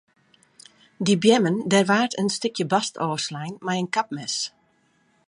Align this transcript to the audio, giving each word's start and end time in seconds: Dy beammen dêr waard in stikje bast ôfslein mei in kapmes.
Dy 1.05 1.13
beammen 1.21 1.57
dêr 1.71 1.87
waard 1.91 2.13
in 2.21 2.29
stikje 2.35 2.65
bast 2.71 2.93
ôfslein 3.07 3.53
mei 3.65 3.77
in 3.83 3.89
kapmes. 3.95 4.35